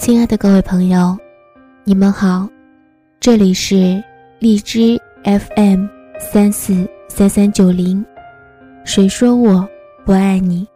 [0.00, 1.14] 亲爱的各位朋友，
[1.84, 2.48] 你们好，
[3.20, 4.02] 这里是
[4.38, 5.84] 荔枝 FM
[6.18, 8.02] 三四三三九零。
[8.82, 9.68] 谁说我
[10.06, 10.66] 不爱你？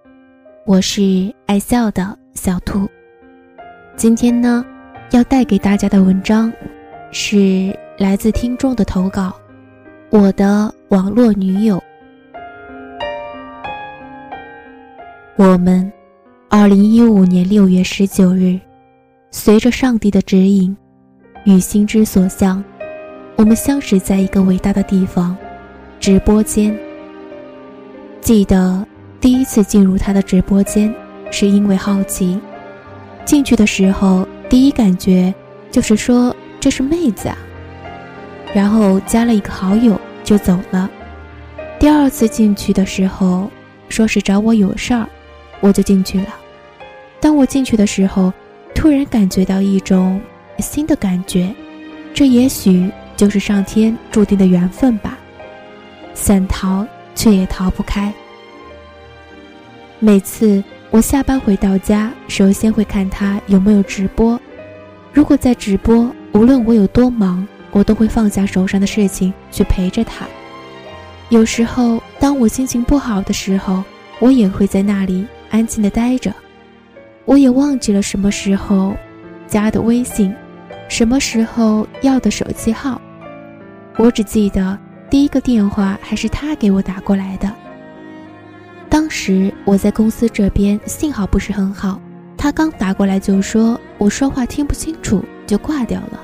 [0.67, 2.87] 我是爱笑的小兔。
[3.97, 4.63] 今天呢，
[5.13, 6.53] 要带给大家的文章
[7.11, 9.35] 是来自听众的投稿。
[10.11, 11.83] 我的网络女友，
[15.37, 15.91] 我们，
[16.51, 18.61] 二零一五年六月十九日。
[19.37, 20.75] 随着上帝的指引，
[21.45, 22.63] 与心之所向，
[23.35, 25.37] 我们相识在一个伟大的地方——
[25.99, 26.73] 直播间。
[28.21, 28.87] 记得
[29.21, 30.95] 第一次进入他的直播间，
[31.33, 32.41] 是因为好奇。
[33.25, 35.35] 进去的时候，第一感觉
[35.69, 37.37] 就是说这是妹子啊，
[38.55, 40.89] 然后加了一个好友就走了。
[41.81, 43.51] 第二次进去的时候，
[43.89, 45.09] 说是找我有事儿，
[45.59, 46.29] 我就进去了。
[47.19, 48.33] 当我进去的时候，
[48.75, 50.21] 突然感觉到一种
[50.59, 51.55] 新的感觉，
[52.13, 55.17] 这也许就是上天注定的缘分吧。
[56.15, 58.13] 想逃却也逃不开。
[59.99, 64.39] 每次我下班回到家，首先会看他有没有直播。
[65.13, 70.27] 如果在直播，无论我有多忙，我都会放下手上的事情去陪着他。
[71.31, 73.83] 有时候，当我心情不好的时候，
[74.19, 76.35] 我也会在那里安静的待着。
[77.25, 78.95] 我也忘记了什么时候
[79.47, 80.35] 加的微信，
[80.89, 83.01] 什么时候要的手机号，
[83.97, 87.51] 我只记得第一个电话还是他给我打过来的。
[88.91, 92.01] 当时我在公司这边信号不是很好，
[92.37, 96.21] 他刚打过来就说我说话听不清楚，就挂掉了。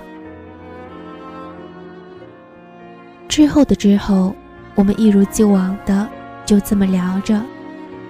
[3.27, 4.35] 之后的之后，
[4.75, 6.07] 我们一如既往的
[6.45, 7.41] 就这么聊着，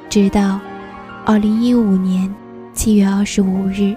[0.09, 0.59] 直到
[1.25, 2.35] 二零一五年。
[2.73, 3.95] 七月二十五日，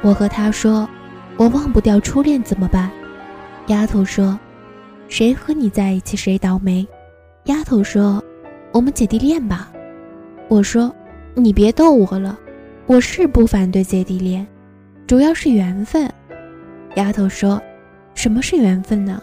[0.00, 0.88] 我和他说
[1.36, 2.90] ：“我忘不掉初恋怎么办？”
[3.66, 4.38] 丫头说
[5.08, 6.86] ：“谁和你在一起谁倒霉。”
[7.44, 8.22] 丫头说
[8.72, 9.70] ：“我们姐弟恋吧。”
[10.48, 10.94] 我说
[11.34, 12.38] ：“你别逗我了，
[12.86, 14.46] 我是不反对姐弟恋，
[15.06, 16.08] 主要是缘分。”
[16.96, 17.60] 丫头说
[18.14, 19.20] ：“什么是缘分呢？”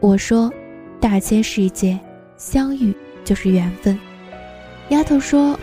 [0.00, 0.52] 我说
[1.00, 1.98] ：“大千世界，
[2.36, 2.94] 相遇
[3.24, 3.98] 就是缘分。”
[4.90, 5.58] 丫头说：“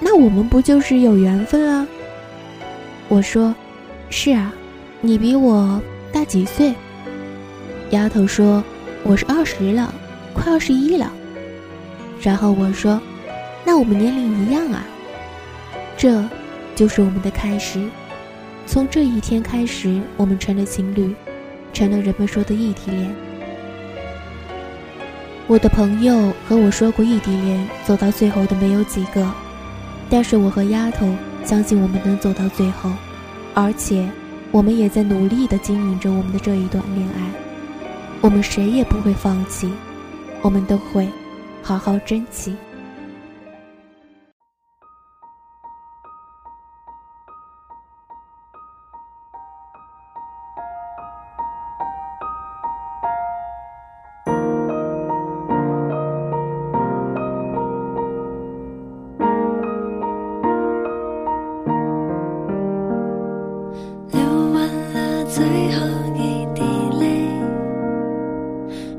[0.00, 1.86] 那我们不就是有缘分啊？”
[3.08, 3.54] 我说
[4.10, 4.52] ：“是啊，
[5.00, 5.80] 你比我
[6.12, 6.74] 大几岁？”
[7.90, 8.62] 丫头说
[9.04, 9.94] ：“我是二十了，
[10.34, 11.12] 快二十一了。”
[12.20, 13.00] 然后我说
[13.64, 14.84] ：“那我们年龄一样啊。”
[15.96, 16.24] 这，
[16.74, 17.80] 就是我们的开始。
[18.66, 21.14] 从这一天开始，我们成了情侣，
[21.72, 23.14] 成了人们说的异地恋。
[25.46, 29.24] 我的朋友和我说过，异地恋走到最后的没有几个，
[30.10, 31.08] 但是我和丫头。
[31.44, 32.90] 相信我们能走到最后，
[33.54, 34.04] 而且
[34.50, 37.22] 我们也在努力的经营着我们的这一段恋爱。
[38.20, 39.70] 我们谁也不会放弃，
[40.42, 41.08] 我们都会
[41.62, 42.56] 好好珍惜。
[65.68, 65.84] 最后
[66.14, 66.62] 一滴
[67.00, 67.26] 泪，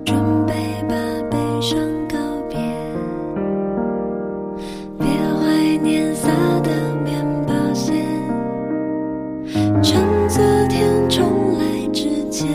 [0.04, 0.54] 准备
[0.90, 0.96] 把
[1.32, 1.80] 悲伤
[2.10, 2.18] 告
[2.50, 2.58] 别。
[5.00, 6.28] 别怀念撒
[6.64, 6.70] 的
[7.06, 7.94] 面包屑，
[9.82, 12.50] 趁昨天重来之前。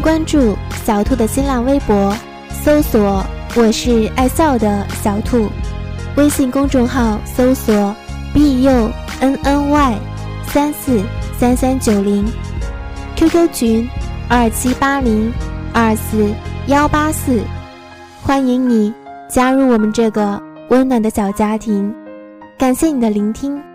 [0.00, 2.14] 关注小兔的新浪微博，
[2.50, 3.24] 搜索
[3.54, 5.48] “我是爱笑的小兔”，
[6.16, 7.94] 微信公众号搜索
[8.32, 9.98] “b u n n y
[10.46, 11.02] 三四
[11.38, 12.26] 三三九零
[13.16, 13.88] ”，QQ 群
[14.28, 15.32] 二七八零
[15.74, 16.32] 二四
[16.66, 17.42] 幺八四，
[18.22, 18.92] 欢迎你
[19.28, 21.94] 加入我们这个温暖的小家庭。
[22.56, 23.69] 感谢你的聆听。